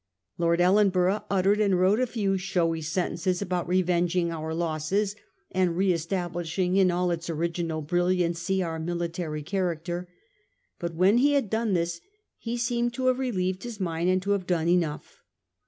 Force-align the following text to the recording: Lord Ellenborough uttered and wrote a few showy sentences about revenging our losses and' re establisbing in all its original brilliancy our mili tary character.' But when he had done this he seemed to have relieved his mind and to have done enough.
Lord 0.39 0.59
Ellenborough 0.59 1.25
uttered 1.29 1.61
and 1.61 1.79
wrote 1.79 1.99
a 1.99 2.07
few 2.07 2.35
showy 2.35 2.81
sentences 2.81 3.39
about 3.39 3.67
revenging 3.67 4.31
our 4.31 4.51
losses 4.51 5.15
and' 5.51 5.77
re 5.77 5.89
establisbing 5.93 6.77
in 6.77 6.89
all 6.89 7.11
its 7.11 7.29
original 7.29 7.83
brilliancy 7.83 8.63
our 8.63 8.79
mili 8.79 9.13
tary 9.13 9.43
character.' 9.43 10.07
But 10.79 10.95
when 10.95 11.19
he 11.19 11.33
had 11.33 11.51
done 11.51 11.73
this 11.73 12.01
he 12.39 12.57
seemed 12.57 12.95
to 12.95 13.05
have 13.09 13.19
relieved 13.19 13.61
his 13.61 13.79
mind 13.79 14.09
and 14.09 14.23
to 14.23 14.31
have 14.31 14.47
done 14.47 14.67
enough. 14.67 15.21